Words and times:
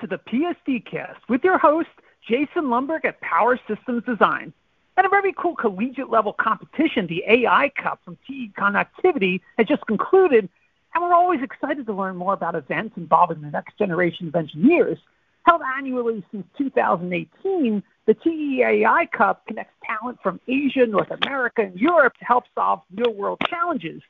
to 0.00 0.06
the 0.06 0.18
PSD 0.18 0.84
Cast 0.84 1.20
with 1.28 1.44
your 1.44 1.58
host, 1.58 1.88
Jason 2.26 2.64
Lundberg 2.64 3.04
at 3.04 3.20
Power 3.20 3.58
Systems 3.68 4.04
Design. 4.04 4.52
And 4.96 5.06
a 5.06 5.08
very 5.08 5.32
cool 5.32 5.54
collegiate 5.54 6.10
level 6.10 6.32
competition, 6.32 7.06
the 7.06 7.24
AI 7.26 7.70
Cup 7.70 8.00
from 8.04 8.18
TE 8.26 8.52
Connectivity, 8.58 9.40
has 9.56 9.66
just 9.66 9.86
concluded, 9.86 10.48
and 10.94 11.02
we're 11.02 11.14
always 11.14 11.42
excited 11.42 11.86
to 11.86 11.92
learn 11.92 12.16
more 12.16 12.34
about 12.34 12.54
events 12.54 12.96
involving 12.96 13.40
the 13.40 13.50
next 13.50 13.78
generation 13.78 14.28
of 14.28 14.34
engineers. 14.34 14.98
Held 15.44 15.62
annually 15.76 16.22
since 16.30 16.46
2018, 16.58 17.82
the 18.06 18.14
TE 18.14 18.62
AI 18.62 19.06
Cup 19.06 19.46
connects 19.46 19.72
talent 19.84 20.18
from 20.22 20.40
Asia, 20.46 20.86
North 20.86 21.10
America, 21.10 21.62
and 21.62 21.78
Europe 21.78 22.14
to 22.18 22.24
help 22.24 22.44
solve 22.54 22.82
real 22.94 23.14
world 23.14 23.40
challenges. 23.48 24.02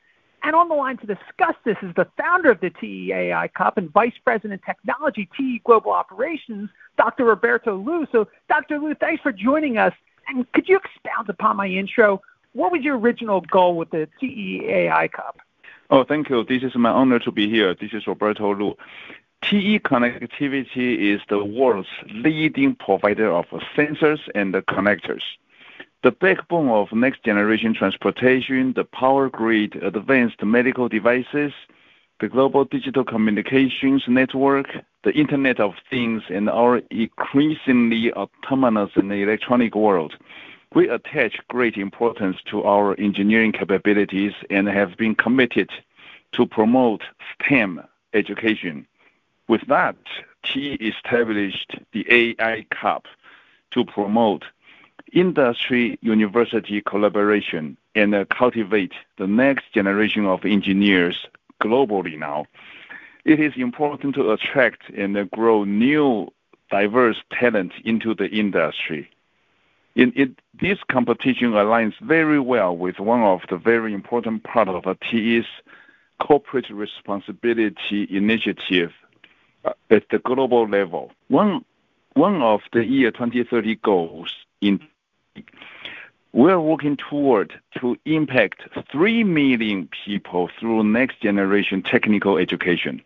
And 0.43 0.57
on 0.57 0.69
the 0.69 0.75
line 0.75 0.97
to 0.99 1.07
discuss 1.07 1.55
this 1.65 1.77
is 1.83 1.95
the 1.97 2.07
founder 2.17 2.51
of 2.51 2.61
the 2.61 2.71
TE 2.71 3.13
AI 3.13 3.49
Cup 3.49 3.77
and 3.77 3.91
Vice 3.91 4.15
President 4.25 4.63
Technology, 4.65 5.29
TE 5.37 5.61
Global 5.65 5.93
Operations, 5.93 6.71
Dr. 6.97 7.25
Roberto 7.25 7.77
Liu. 7.77 8.07
So, 8.11 8.27
Dr. 8.49 8.79
Liu, 8.79 8.95
thanks 8.95 9.23
for 9.23 9.33
joining 9.33 9.77
us. 9.77 9.93
And 10.29 10.51
could 10.53 10.69
you 10.69 10.79
expound 10.79 11.29
upon 11.29 11.57
my 11.57 11.67
intro? 11.67 12.23
What 12.53 12.73
was 12.73 12.83
your 12.83 12.99
original 12.99 13.43
goal 13.43 13.77
with 13.77 13.91
the 13.91 14.09
TE 14.19 14.65
AI 14.67 15.09
Cup? 15.09 15.39
Oh, 15.91 16.05
thank 16.05 16.31
you. 16.31 16.45
This 16.45 16.63
is 16.63 16.75
my 16.75 16.91
honor 16.91 17.19
to 17.19 17.31
be 17.31 17.49
here. 17.51 17.75
This 17.75 17.93
is 17.93 18.07
Roberto 18.07 18.55
Liu. 18.55 18.77
TE 19.43 19.79
Connectivity 19.81 21.15
is 21.15 21.21
the 21.29 21.45
world's 21.45 21.89
leading 22.13 22.75
provider 22.75 23.31
of 23.31 23.47
sensors 23.77 24.21
and 24.35 24.55
connectors 24.55 25.23
the 26.03 26.11
backbone 26.11 26.69
of 26.69 26.93
next 26.93 27.23
generation 27.25 27.75
transportation, 27.75 28.73
the 28.75 28.85
power 28.85 29.29
grid, 29.29 29.77
advanced 29.83 30.43
medical 30.43 30.89
devices, 30.89 31.53
the 32.21 32.29
global 32.29 32.65
digital 32.65 33.05
communications 33.05 34.05
network, 34.09 34.69
the 35.05 35.13
Internet 35.13 35.61
of 35.61 35.75
Things, 35.91 36.23
and 36.31 36.49
our 36.49 36.79
increasingly 36.91 38.13
autonomous 38.13 38.91
and 38.95 39.13
electronic 39.13 39.75
world. 39.75 40.15
We 40.75 40.89
attach 40.89 41.37
great 41.49 41.77
importance 41.77 42.39
to 42.47 42.63
our 42.63 42.99
engineering 42.99 43.53
capabilities 43.53 44.33
and 44.49 44.69
have 44.69 44.97
been 44.97 45.15
committed 45.15 45.71
to 46.33 46.47
promote 46.47 47.03
STEM 47.35 47.83
education. 48.15 48.87
With 49.49 49.67
that, 49.67 49.97
TE 50.45 50.75
established 50.75 51.75
the 51.93 52.07
AI 52.09 52.65
Cup 52.71 53.07
to 53.73 53.85
promote 53.85 54.45
industry 55.13 55.99
university 56.03 56.81
collaboration 56.81 57.77
and 57.95 58.29
cultivate 58.29 58.93
the 59.19 59.27
next 59.27 59.73
generation 59.73 60.27
of 60.27 60.45
engineers 60.45 61.27
globally 61.61 62.19
now. 62.19 62.47
It 63.25 63.41
is 63.41 63.53
important 63.57 64.15
to 64.15 64.33
attract 64.33 64.89
and 64.91 65.31
grow 65.31 65.65
new 65.65 66.33
diverse 66.71 67.17
talent 67.33 67.73
into 67.85 68.15
the 68.15 68.29
industry. 68.29 69.11
This 69.97 70.79
competition 70.91 71.53
aligns 71.53 71.99
very 72.01 72.41
well 72.41 72.77
with 72.77 73.01
one 73.01 73.23
of 73.23 73.43
the 73.51 73.57
very 73.57 73.93
important 73.93 74.45
part 74.45 74.69
of 74.69 74.85
TE's 75.01 75.45
corporate 76.21 76.71
responsibility 76.71 78.07
initiative 78.11 78.93
uh, 79.65 79.73
at 79.91 80.09
the 80.11 80.19
global 80.19 80.69
level. 80.69 81.11
One, 81.29 81.65
one 82.15 82.43
of 82.43 82.61
the 82.73 82.85
year 82.85 83.11
2030 83.11 83.77
goals 83.77 84.33
in 84.61 84.81
we're 86.33 86.61
working 86.61 86.97
toward 86.97 87.53
to 87.81 87.97
impact 88.05 88.63
3 88.93 89.25
million 89.25 89.89
people 90.05 90.49
through 90.59 90.85
next 90.85 91.21
generation 91.21 91.83
technical 91.83 92.39
education. 92.39 93.03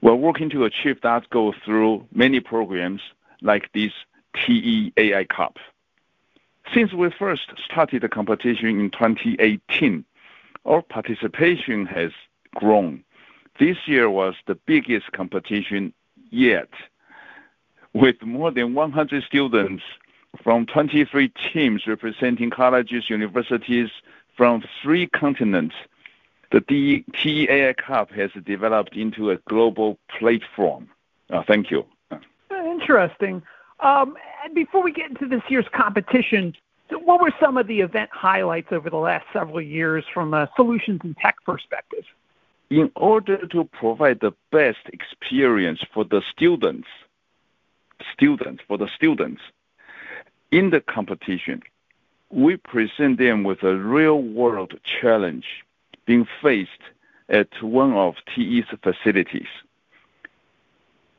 We're 0.00 0.14
working 0.14 0.50
to 0.50 0.64
achieve 0.64 1.00
that 1.02 1.28
goal 1.30 1.54
through 1.64 2.06
many 2.12 2.38
programs 2.38 3.00
like 3.42 3.72
this 3.72 3.92
TE 4.34 4.92
AI 4.96 5.24
Cup. 5.24 5.58
Since 6.72 6.92
we 6.92 7.10
first 7.10 7.52
started 7.64 8.02
the 8.02 8.08
competition 8.08 8.80
in 8.80 8.90
2018, 8.90 10.04
our 10.64 10.82
participation 10.82 11.86
has 11.86 12.12
grown. 12.54 13.04
This 13.58 13.76
year 13.86 14.08
was 14.08 14.34
the 14.46 14.54
biggest 14.54 15.12
competition 15.12 15.92
yet, 16.30 16.70
with 17.92 18.22
more 18.22 18.50
than 18.50 18.74
100 18.74 19.24
students 19.24 19.82
from 20.42 20.66
23 20.66 21.28
teams 21.28 21.86
representing 21.86 22.50
colleges, 22.50 23.08
universities 23.08 23.90
from 24.36 24.62
three 24.82 25.06
continents. 25.06 25.74
The 26.50 26.60
TEAI 26.60 27.76
Cup 27.76 28.10
has 28.12 28.30
developed 28.44 28.96
into 28.96 29.30
a 29.30 29.36
global 29.48 29.98
platform. 30.18 30.88
Uh, 31.30 31.42
thank 31.46 31.70
you. 31.70 31.84
Interesting. 32.50 33.42
Um, 33.80 34.16
and 34.44 34.54
before 34.54 34.82
we 34.82 34.92
get 34.92 35.10
into 35.10 35.26
this 35.26 35.42
year's 35.48 35.66
competition, 35.72 36.54
what 36.90 37.20
were 37.20 37.32
some 37.40 37.56
of 37.56 37.66
the 37.66 37.80
event 37.80 38.10
highlights 38.12 38.68
over 38.70 38.90
the 38.90 38.96
last 38.96 39.24
several 39.32 39.60
years 39.60 40.04
from 40.12 40.34
a 40.34 40.48
solutions 40.56 41.00
and 41.02 41.16
tech 41.16 41.36
perspective? 41.44 42.04
In 42.70 42.90
order 42.96 43.46
to 43.46 43.64
provide 43.64 44.20
the 44.20 44.32
best 44.50 44.78
experience 44.92 45.80
for 45.92 46.04
the 46.04 46.22
students, 46.32 46.88
students 48.12 48.62
for 48.66 48.78
the 48.78 48.88
students, 48.94 49.40
in 50.54 50.70
the 50.70 50.80
competition, 50.80 51.60
we 52.30 52.56
present 52.56 53.18
them 53.18 53.42
with 53.42 53.64
a 53.64 53.76
real 53.76 54.22
world 54.22 54.72
challenge 54.84 55.46
being 56.06 56.28
faced 56.40 56.84
at 57.28 57.48
one 57.60 57.92
of 57.94 58.14
TE's 58.32 58.64
facilities. 58.80 59.48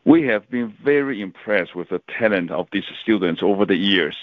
We 0.06 0.25
have 0.28 0.50
been 0.50 0.73
very 0.81 1.19
impressed 1.19 1.75
with 1.75 1.90
the 1.90 2.01
talent 2.18 2.50
of 2.50 2.68
these 2.72 2.85
students 3.01 3.44
over 3.44 3.66
the 3.66 3.75
years 3.75 4.16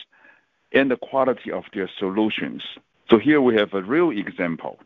and 0.73 0.91
the 0.91 0.97
quality 0.97 1.53
of 1.53 1.65
their 1.75 1.91
solutions. 1.99 2.63
So 3.11 3.19
here 3.19 3.43
we 3.43 3.55
have 3.57 3.75
a 3.75 3.83
real 3.83 4.11
example. 4.11 4.79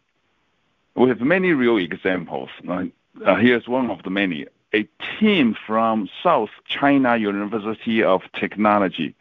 We 0.97 1.09
have 1.09 1.21
many 1.21 1.53
real 1.53 1.77
examples. 1.77 2.49
Uh, 2.69 2.87
uh 3.25 3.37
here's 3.37 3.69
one 3.69 3.91
of 3.93 4.03
the 4.03 4.11
many. 4.11 4.47
A 4.75 4.89
team 5.21 5.57
from 5.67 6.09
South 6.21 6.51
China 6.67 7.17
University 7.17 8.03
of 8.03 8.23
Technology 8.33 9.15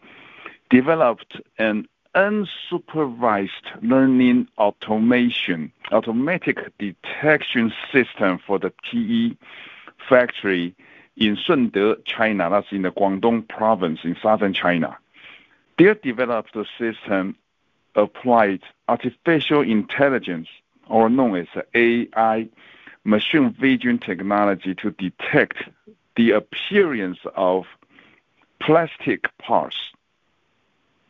developed 0.70 1.42
an 1.58 1.88
unsupervised 2.16 3.50
learning 3.82 4.48
automation, 4.58 5.72
automatic 5.92 6.58
detection 6.78 7.74
system 7.92 8.40
for 8.46 8.58
the 8.58 8.72
TE 8.90 9.38
factory 10.08 10.74
in 11.18 11.36
Shunde, 11.36 12.04
China. 12.06 12.50
That's 12.50 12.68
in 12.72 12.84
the 12.84 12.92
Guangdong 12.92 13.48
province 13.48 14.00
in 14.04 14.16
southern 14.22 14.54
China. 14.54 14.98
They 15.78 15.94
developed 16.02 16.56
a 16.56 16.66
system 16.80 17.36
applied 17.96 18.62
artificial 18.88 19.62
intelligence, 19.62 20.48
or 20.88 21.10
known 21.10 21.36
as 21.36 21.48
AI, 21.74 22.48
machine 23.04 23.52
vision 23.60 24.00
technology 24.00 24.74
to 24.76 24.92
detect 24.92 25.58
the 26.16 26.32
appearance 26.32 27.20
of 27.36 27.66
plastic 28.60 29.26
parts 29.38 29.76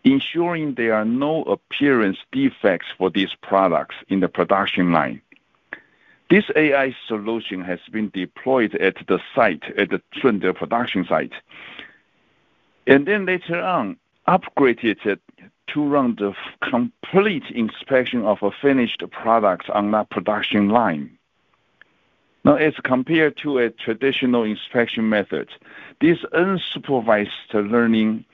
ensuring 0.06 0.76
there 0.76 0.94
are 0.94 1.04
no 1.04 1.42
appearance 1.44 2.20
defects 2.32 2.88
for 2.98 3.10
these 3.10 3.36
products 3.42 3.96
in 4.08 4.22
the 4.22 4.30
production 4.30 4.92
line. 4.92 5.22
This 6.30 6.46
AI 6.56 6.96
solution 7.08 7.62
has 7.62 7.80
been 7.92 8.10
deployed 8.10 8.76
at 8.76 8.96
the 9.08 9.20
site, 9.36 9.64
at 9.78 9.90
the 9.90 10.02
Shunde 10.16 10.56
production 10.56 11.06
site, 11.06 11.34
and 12.88 13.06
then 13.08 13.26
later 13.26 13.62
on 13.62 13.98
upgraded 14.28 15.20
to 15.68 15.84
run 15.84 16.16
the 16.16 16.34
complete 16.62 17.46
inspection 17.52 18.24
of 18.24 18.42
a 18.42 18.52
finished 18.52 19.04
product 19.12 19.70
on 19.70 19.92
that 19.92 20.10
production 20.10 20.70
line. 20.70 21.18
Now, 22.44 22.56
as 22.56 22.76
compared 22.84 23.38
to 23.38 23.58
a 23.58 23.72
traditional 23.72 24.44
inspection 24.44 25.10
method, 25.10 25.50
this 26.00 26.20
unsupervised 26.34 27.54
learning 27.54 28.26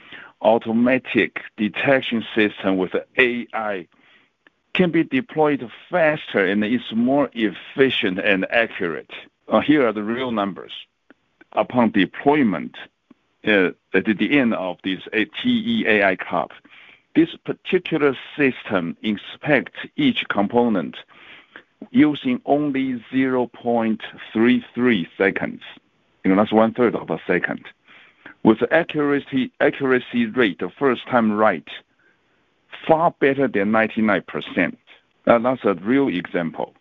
automatic 0.41 1.41
detection 1.57 2.25
system 2.35 2.77
with 2.77 2.95
AI 3.17 3.87
can 4.73 4.91
be 4.91 5.03
deployed 5.03 5.69
faster 5.89 6.45
and 6.45 6.63
is 6.63 6.81
more 6.93 7.29
efficient 7.33 8.19
and 8.19 8.45
accurate. 8.51 9.11
Uh, 9.47 9.59
here 9.59 9.85
are 9.85 9.93
the 9.93 10.03
real 10.03 10.31
numbers. 10.31 10.71
Upon 11.53 11.91
deployment 11.91 12.77
uh, 13.45 13.71
at 13.93 14.05
the 14.05 14.39
end 14.39 14.53
of 14.53 14.77
this 14.83 15.01
TEAI 15.13 16.17
Cup, 16.17 16.51
this 17.15 17.35
particular 17.43 18.17
system 18.37 18.95
inspects 19.01 19.79
each 19.97 20.23
component 20.29 20.95
using 21.89 22.41
only 22.45 23.03
0.33 23.11 25.07
seconds. 25.17 25.61
You 26.23 26.29
know, 26.29 26.37
that's 26.37 26.53
one 26.53 26.73
third 26.73 26.95
of 26.95 27.09
a 27.09 27.19
second 27.27 27.65
with 28.43 28.59
accuracy 28.71 29.51
accuracy 29.59 30.25
rate 30.25 30.59
the 30.59 30.69
first 30.79 31.07
time 31.07 31.31
right 31.31 31.67
far 32.87 33.13
better 33.19 33.47
than 33.47 33.71
99%. 33.71 34.77
Uh, 35.27 35.39
that's 35.39 35.63
a 35.63 35.73
real 35.75 36.07
example. 36.07 36.73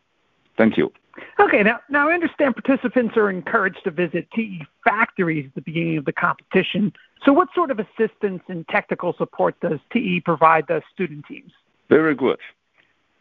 Thank 0.57 0.77
you. 0.77 0.93
Okay, 1.39 1.63
now, 1.63 1.81
now 1.89 2.09
I 2.09 2.15
understand 2.15 2.55
participants 2.55 3.17
are 3.17 3.29
encouraged 3.29 3.85
to 3.85 3.91
visit 3.91 4.29
TE 4.35 4.67
factories 4.85 5.47
at 5.47 5.55
the 5.55 5.61
beginning 5.61 5.99
of 5.99 6.05
the 6.05 6.13
competition. 6.13 6.93
So, 7.25 7.33
what 7.33 7.49
sort 7.55 7.71
of 7.71 7.79
assistance 7.79 8.43
and 8.49 8.67
technical 8.69 9.13
support 9.15 9.59
does 9.61 9.81
TE 9.93 10.21
provide 10.21 10.67
the 10.69 10.83
student 10.93 11.27
teams? 11.27 11.53
Very 11.89 12.15
good. 12.15 12.39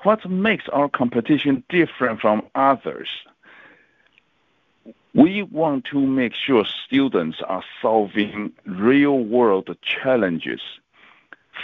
What 0.04 0.30
makes 0.30 0.64
our 0.70 0.88
competition 0.88 1.64
different 1.68 2.22
from 2.22 2.44
others? 2.56 3.10
We 5.14 5.42
want 5.42 5.86
to 5.86 6.00
make 6.00 6.34
sure 6.36 6.66
students 6.86 7.40
are 7.48 7.64
solving 7.82 8.52
real 8.66 9.20
world 9.20 9.76
challenges 9.82 10.62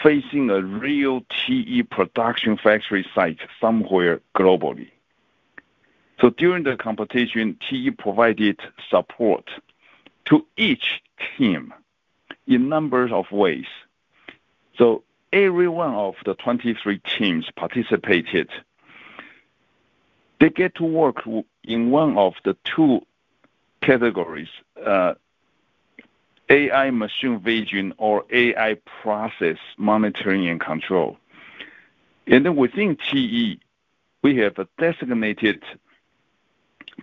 facing 0.04 0.50
a 0.50 0.62
real 0.62 1.24
TE 1.30 1.84
production 1.84 2.58
factory 2.58 3.06
site 3.14 3.40
somewhere 3.62 4.22
globally. 4.36 4.90
So 6.20 6.30
during 6.32 6.64
the 6.64 6.76
competition, 6.76 7.58
TE 7.70 7.92
provided 7.92 8.60
support 8.90 9.50
to 10.26 10.46
each 10.58 11.02
team 11.38 11.74
in 12.48 12.70
numbers 12.70 13.12
of 13.12 13.32
ways. 13.32 13.68
So 14.78 15.04
every 15.32 15.68
one 15.68 15.94
of 15.94 16.16
the 16.26 16.34
23 16.34 17.00
teams 17.00 17.50
participated. 17.56 18.50
They 20.40 20.50
get 20.50 20.76
to 20.76 20.84
work 20.84 21.24
in 21.64 21.92
one 21.92 22.18
of 22.18 22.34
the 22.44 22.58
two 22.64 23.02
categories, 23.86 24.50
uh, 24.86 25.14
AI 26.50 26.92
machine 26.92 27.40
vision 27.40 27.94
or 27.98 28.26
AI 28.32 28.76
process 29.02 29.58
monitoring 29.78 30.48
and 30.48 30.60
control. 30.60 31.18
And 32.28 32.46
then 32.46 32.56
within 32.56 32.98
TE, 32.98 33.60
we 34.22 34.38
have 34.38 34.58
a 34.58 34.68
designated 34.80 35.64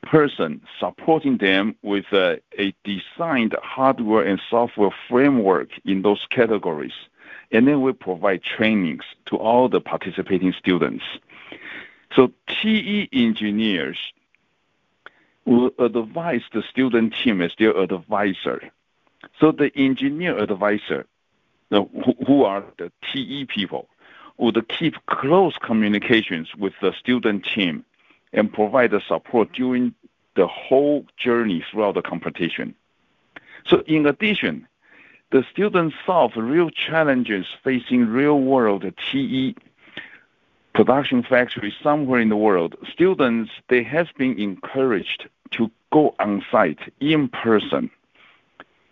person 0.02 0.60
supporting 0.80 1.38
them 1.38 1.76
with 1.82 2.06
a, 2.12 2.40
a 2.58 2.74
designed 2.84 3.54
hardware 3.62 4.24
and 4.24 4.40
software 4.50 4.94
framework 5.08 5.68
in 5.84 6.02
those 6.02 6.26
categories. 6.30 6.94
And 7.52 7.68
then 7.68 7.82
we 7.82 7.92
provide 7.92 8.42
trainings 8.42 9.04
to 9.26 9.36
all 9.36 9.68
the 9.68 9.80
participating 9.80 10.52
students. 10.58 11.04
So 12.14 12.32
TE 12.48 13.08
engineers 13.12 13.98
will 15.44 15.70
advise 15.78 16.42
the 16.52 16.62
student 16.62 17.14
team 17.14 17.40
as 17.40 17.52
their 17.58 17.76
advisor. 17.76 18.70
So 19.38 19.52
the 19.52 19.70
engineer 19.76 20.38
advisor, 20.38 21.06
who, 21.70 21.88
who 22.26 22.44
are 22.44 22.64
the 22.78 22.92
TE 23.12 23.46
people, 23.46 23.88
would 24.38 24.68
keep 24.68 24.94
close 25.06 25.56
communications 25.58 26.54
with 26.56 26.72
the 26.80 26.92
student 26.92 27.44
team 27.44 27.84
and 28.32 28.52
provide 28.52 28.90
the 28.90 29.00
support 29.06 29.52
during 29.52 29.94
the 30.34 30.46
whole 30.46 31.04
journey 31.16 31.64
throughout 31.70 31.94
the 31.94 32.02
competition. 32.02 32.74
So 33.66 33.82
in 33.86 34.06
addition, 34.06 34.66
the 35.30 35.44
students 35.50 35.96
solve 36.04 36.32
real 36.36 36.70
challenges 36.70 37.46
facing 37.62 38.06
real 38.06 38.40
world 38.40 38.84
TE 39.10 39.54
production 40.84 41.22
factory 41.22 41.72
somewhere 41.80 42.18
in 42.18 42.28
the 42.28 42.36
world. 42.36 42.74
Students, 42.92 43.52
they 43.68 43.84
have 43.84 44.08
been 44.18 44.36
encouraged 44.36 45.28
to 45.52 45.70
go 45.92 46.12
on 46.18 46.44
site 46.50 46.80
in 46.98 47.28
person 47.28 47.88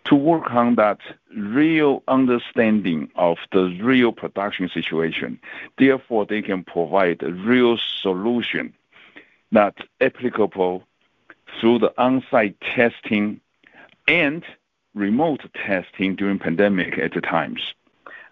to 0.05 0.15
work 0.15 0.49
on 0.51 0.75
that 0.75 0.99
real 1.35 2.01
understanding 2.07 3.11
of 3.15 3.39
the 3.51 3.77
real 3.83 4.13
production 4.13 4.69
situation. 4.69 5.37
Therefore, 5.77 6.25
they 6.25 6.41
can 6.41 6.63
provide 6.63 7.21
a 7.23 7.33
real 7.33 7.77
solution 7.77 8.73
that's 9.51 9.81
applicable 9.99 10.83
through 11.59 11.79
the 11.79 11.93
on-site 11.97 12.55
testing 12.61 13.41
and 14.07 14.45
remote 14.95 15.43
testing 15.53 16.15
during 16.15 16.39
pandemic 16.39 16.97
at 16.97 17.13
the 17.13 17.21
times. 17.21 17.73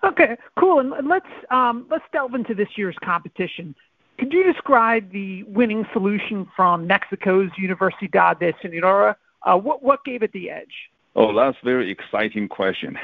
Okay, 0.04 0.38
cool. 0.58 0.80
And 0.80 1.08
let's 1.08 1.28
um, 1.52 1.86
let's 1.90 2.06
delve 2.14 2.34
into 2.34 2.56
this 2.56 2.70
year's 2.78 2.96
competition. 3.04 3.76
Could 4.18 4.34
you 4.34 4.44
describe 4.52 5.12
the 5.12 5.44
winning 5.44 5.86
solution 5.94 6.48
from 6.56 6.88
Mexico's 6.88 7.50
Universidad 7.52 8.40
de 8.40 8.54
Sonora? 8.62 9.18
Uh, 9.44 9.58
what 9.58 9.84
what 9.84 10.04
gave 10.06 10.24
it 10.24 10.32
the 10.32 10.50
edge? 10.50 10.90
Oh, 11.16 11.34
that's 11.34 11.58
a 11.62 11.66
very 11.66 11.92
exciting 11.92 12.48
question. 12.48 12.98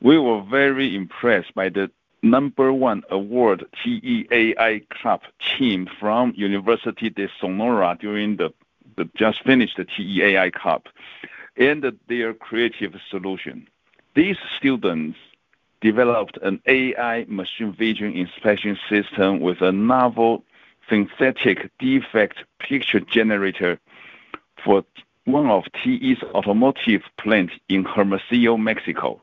We 0.00 0.18
were 0.18 0.42
very 0.42 0.94
impressed 0.94 1.54
by 1.54 1.68
the 1.68 1.90
number 2.22 2.72
one 2.72 3.02
award 3.10 3.64
TEAI 3.84 4.86
Cup 4.88 5.22
team 5.56 5.88
from 6.00 6.32
University 6.36 7.10
de 7.10 7.28
Sonora 7.40 7.96
during 8.00 8.36
the, 8.36 8.52
the 8.96 9.08
just 9.14 9.42
finished 9.44 9.76
the 9.76 9.84
TEAI 9.84 10.52
Cup 10.52 10.88
and 11.56 11.84
their 12.08 12.34
creative 12.34 12.94
solution. 13.10 13.68
These 14.14 14.36
students 14.56 15.18
developed 15.90 16.36
an 16.42 16.60
AI 16.66 17.24
machine 17.28 17.72
vision 17.72 18.12
inspection 18.12 18.76
system 18.90 19.38
with 19.38 19.60
a 19.60 19.70
novel 19.70 20.42
synthetic 20.88 21.70
defect 21.78 22.38
picture 22.58 22.98
generator 22.98 23.78
for 24.64 24.84
one 25.26 25.46
of 25.46 25.62
TE's 25.78 26.20
automotive 26.34 27.02
plants 27.18 27.54
in 27.68 27.84
Hermosillo, 27.84 28.56
Mexico. 28.56 29.20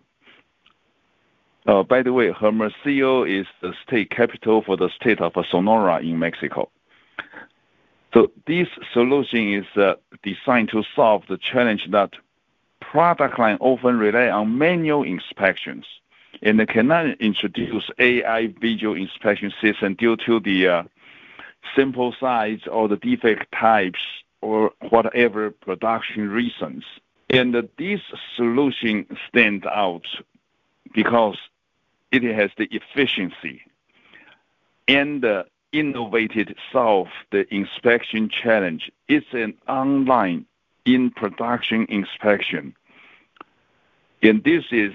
Uh, 1.67 1.83
by 1.83 2.01
the 2.01 2.13
way, 2.13 2.31
Hermosillo 2.31 3.25
is 3.25 3.45
the 3.61 3.73
state 3.85 4.09
capital 4.09 4.61
for 4.61 4.77
the 4.77 4.89
state 4.89 5.19
of 5.19 5.33
Sonora 5.51 5.99
in 5.99 6.17
Mexico. 6.17 6.69
So 8.13 8.31
this 8.47 8.69
solution 8.93 9.53
is 9.53 9.65
uh, 9.75 9.95
designed 10.23 10.69
to 10.69 10.81
solve 10.95 11.23
the 11.27 11.37
challenge 11.37 11.87
that 11.91 12.11
product 12.79 13.37
line 13.37 13.57
often 13.59 13.97
rely 13.97 14.29
on 14.29 14.57
manual 14.57 15.03
inspections 15.03 15.85
and 16.41 16.67
cannot 16.67 17.19
introduce 17.19 17.89
AI 17.99 18.47
visual 18.59 18.95
inspection 18.95 19.53
system 19.61 19.95
due 19.95 20.17
to 20.25 20.39
the 20.39 20.67
uh, 20.67 20.83
simple 21.75 22.13
size 22.19 22.61
or 22.69 22.87
the 22.87 22.97
defect 22.97 23.51
types 23.51 23.99
or 24.41 24.71
whatever 24.89 25.51
production 25.51 26.29
reasons. 26.29 26.83
And 27.29 27.55
this 27.77 28.01
solution 28.35 29.07
stands 29.29 29.65
out 29.65 30.05
because 30.93 31.37
it 32.11 32.23
has 32.23 32.51
the 32.57 32.67
efficiency 32.71 33.61
and 34.87 35.23
uh, 35.23 35.43
innovated 35.71 36.55
solve 36.71 37.07
the 37.31 37.51
inspection 37.53 38.29
challenge. 38.29 38.91
It's 39.07 39.33
an 39.33 39.55
online 39.67 40.45
in 40.85 41.09
production 41.09 41.85
inspection. 41.89 42.75
And 44.23 44.41
this 44.45 44.63
is 44.71 44.93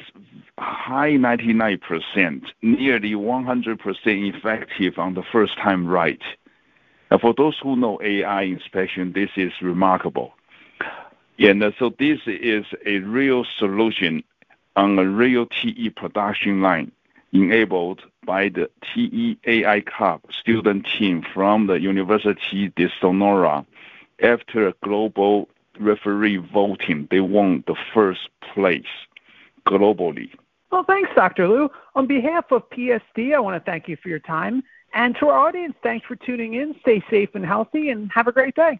high 0.58 1.10
99%, 1.10 2.46
nearly 2.62 3.12
100% 3.12 4.34
effective 4.34 4.98
on 4.98 5.12
the 5.12 5.22
first 5.22 5.58
time 5.58 5.86
right. 5.86 6.22
For 7.20 7.34
those 7.34 7.58
who 7.62 7.76
know 7.76 8.00
AI 8.02 8.42
inspection, 8.42 9.12
this 9.12 9.28
is 9.36 9.52
remarkable. 9.60 10.32
And 11.38 11.62
uh, 11.62 11.72
so 11.78 11.94
this 11.98 12.20
is 12.26 12.64
a 12.86 13.00
real 13.00 13.44
solution 13.44 14.24
on 14.76 14.98
a 14.98 15.04
real 15.04 15.44
TE 15.44 15.90
production 15.90 16.62
line 16.62 16.90
enabled 17.32 18.00
by 18.24 18.48
the 18.48 18.70
TE 18.82 19.38
AI 19.44 19.82
Cup 19.82 20.22
student 20.32 20.86
team 20.86 21.22
from 21.34 21.66
the 21.66 21.78
University 21.78 22.72
de 22.74 22.90
Sonora. 22.98 23.66
After 24.22 24.68
a 24.68 24.74
global 24.82 25.50
referee 25.78 26.38
voting, 26.38 27.08
they 27.10 27.20
won 27.20 27.62
the 27.66 27.76
first 27.92 28.30
place 28.40 28.86
globally. 29.68 30.30
Well, 30.70 30.84
thanks, 30.84 31.10
Dr. 31.14 31.48
Liu. 31.48 31.70
On 31.94 32.06
behalf 32.06 32.46
of 32.50 32.68
PSD, 32.70 33.34
I 33.34 33.38
want 33.38 33.62
to 33.62 33.70
thank 33.70 33.88
you 33.88 33.96
for 34.02 34.08
your 34.08 34.18
time 34.18 34.62
and 34.94 35.16
to 35.16 35.28
our 35.28 35.38
audience, 35.46 35.74
thanks 35.82 36.06
for 36.06 36.16
tuning 36.16 36.54
in. 36.54 36.74
Stay 36.80 37.02
safe 37.10 37.30
and 37.34 37.44
healthy, 37.44 37.90
and 37.90 38.10
have 38.12 38.26
a 38.26 38.32
great 38.32 38.54
day. 38.54 38.78